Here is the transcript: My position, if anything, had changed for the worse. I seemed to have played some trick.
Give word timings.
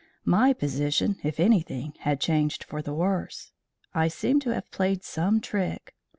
My 0.25 0.51
position, 0.51 1.17
if 1.23 1.39
anything, 1.39 1.93
had 1.99 2.19
changed 2.19 2.63
for 2.63 2.81
the 2.81 2.91
worse. 2.91 3.51
I 3.93 4.07
seemed 4.07 4.41
to 4.41 4.49
have 4.49 4.71
played 4.71 5.03
some 5.03 5.39
trick. 5.39 5.93